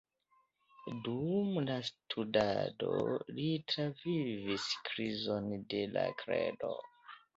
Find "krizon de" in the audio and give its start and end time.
4.89-5.87